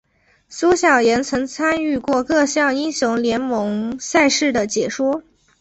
[0.49, 5.21] 苏小妍曾参与过各项英雄联盟赛事的解说。